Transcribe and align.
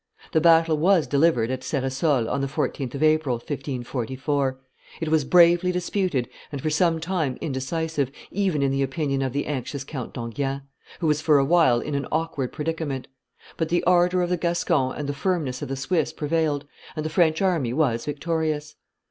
The 0.31 0.41
battle 0.41 0.77
was 0.79 1.05
delivered 1.05 1.51
at 1.51 1.63
Ceresole 1.63 2.27
on 2.27 2.41
the 2.41 2.47
14th 2.47 2.95
of 2.95 3.03
April, 3.03 3.35
1544; 3.35 4.57
it 4.99 5.09
was 5.09 5.23
bravely 5.25 5.71
disputed 5.71 6.27
and 6.51 6.59
for 6.59 6.71
some 6.71 6.99
time 6.99 7.37
indecisive, 7.39 8.09
even 8.31 8.63
in 8.63 8.71
the 8.71 8.81
opinion 8.81 9.21
of 9.21 9.31
the 9.31 9.45
anxious 9.45 9.83
Count 9.83 10.15
d'Enghien, 10.15 10.63
who 11.01 11.05
was 11.05 11.21
for 11.21 11.37
a 11.37 11.45
while 11.45 11.79
in 11.81 11.93
an 11.93 12.07
awkward 12.11 12.51
predicament; 12.51 13.09
but 13.57 13.69
the 13.69 13.83
ardor 13.83 14.23
of 14.23 14.31
the 14.31 14.37
Gascons 14.37 14.95
and 14.97 15.07
the 15.07 15.13
firmness 15.13 15.61
of 15.61 15.69
the 15.69 15.75
Swiss 15.75 16.11
prevailed, 16.11 16.65
and 16.95 17.05
the 17.05 17.11
French 17.11 17.39
army 17.39 17.71
was 17.71 18.03
victorious. 18.05 18.77